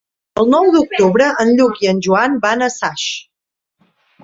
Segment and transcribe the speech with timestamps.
[0.43, 3.07] El nou d'octubre en Lluc i en Joan van a Saix.